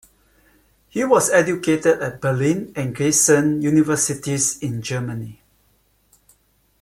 He 0.89 1.05
was 1.05 1.29
educated 1.29 2.01
at 2.01 2.19
Berlin 2.21 2.73
and 2.75 2.95
Giessen 2.95 3.61
universities 3.61 4.57
in 4.57 4.81
Germany. 4.81 5.43